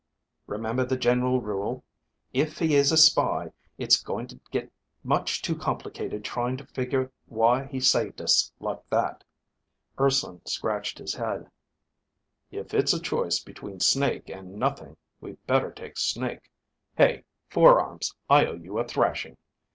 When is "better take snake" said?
15.45-16.49